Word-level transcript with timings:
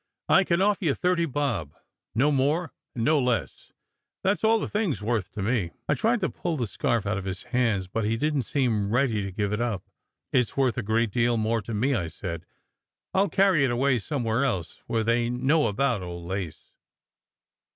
"I 0.27 0.43
can 0.45 0.61
offer 0.63 0.83
you 0.85 0.95
thirty 0.95 1.27
bob, 1.27 1.75
no 2.15 2.31
more 2.31 2.73
and 2.95 3.05
no 3.05 3.19
less. 3.19 3.71
That 4.23 4.31
s 4.31 4.43
all 4.43 4.57
the 4.57 4.67
thing 4.67 4.93
s 4.93 5.01
worth 5.03 5.31
to 5.33 5.43
me." 5.43 5.73
I 5.87 5.93
tried 5.93 6.21
to 6.21 6.29
pull 6.31 6.57
the 6.57 6.65
scarf 6.65 7.05
out 7.05 7.19
of 7.19 7.25
his 7.25 7.43
hands, 7.43 7.85
but 7.87 8.03
he 8.05 8.17
didn 8.17 8.39
t 8.39 8.47
seem 8.47 8.89
ready 8.89 9.21
to 9.21 9.31
give 9.31 9.53
it 9.53 9.61
up." 9.61 9.83
It 10.33 10.39
s 10.39 10.57
worth 10.57 10.79
a 10.79 10.81
great 10.81 11.11
deal 11.11 11.37
more 11.37 11.61
to 11.61 11.75
me," 11.75 11.93
I 11.93 12.07
said. 12.07 12.47
"I 13.13 13.21
ll 13.21 13.29
carry 13.29 13.63
it 13.63 13.69
away 13.69 13.99
somewhere 13.99 14.43
else, 14.43 14.81
where 14.87 15.03
they 15.03 15.29
know 15.29 15.67
about 15.67 16.01
old 16.01 16.25
lace." 16.25 16.71